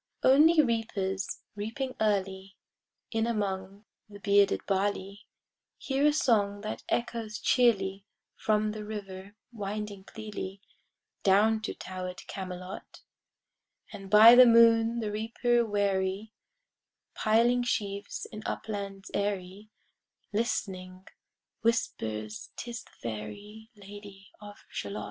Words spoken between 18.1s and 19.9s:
in uplands airy,